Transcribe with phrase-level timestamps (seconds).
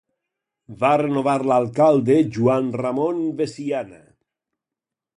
[0.83, 4.05] Va renovar l'alcalde Joan Ramon Veciana.